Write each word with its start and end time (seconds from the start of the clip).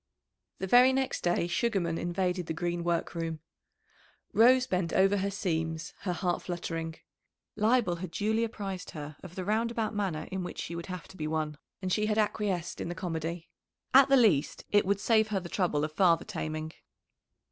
The 0.57 0.65
very 0.65 0.93
next 0.93 1.21
day 1.23 1.45
Sugarman 1.45 1.99
invaded 1.99 2.47
the 2.47 2.55
Green 2.55 2.83
work 2.83 3.13
room. 3.13 3.39
Rose 4.33 4.65
bent 4.65 4.91
over 4.93 5.17
her 5.17 5.29
seams, 5.29 5.93
her 5.99 6.11
heart 6.13 6.41
fluttering. 6.41 6.95
Leibel 7.55 7.97
had 7.97 8.09
duly 8.09 8.43
apprised 8.43 8.89
her 8.89 9.15
of 9.21 9.35
the 9.35 9.45
roundabout 9.45 9.93
manner 9.93 10.27
in 10.31 10.43
which 10.43 10.57
she 10.59 10.75
would 10.75 10.87
have 10.87 11.07
to 11.09 11.17
be 11.17 11.27
won, 11.27 11.59
and 11.83 11.93
she 11.93 12.07
had 12.07 12.17
acquiesced 12.17 12.81
in 12.81 12.89
the 12.89 12.95
comedy. 12.95 13.47
At 13.93 14.09
the 14.09 14.17
least 14.17 14.65
it 14.71 14.87
would 14.87 14.99
save 14.99 15.27
her 15.27 15.39
the 15.39 15.49
trouble 15.49 15.83
of 15.83 15.91
father 15.91 16.25
taming. 16.25 16.73